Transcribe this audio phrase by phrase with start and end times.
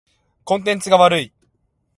[0.45, 1.31] コンテンツが悪い。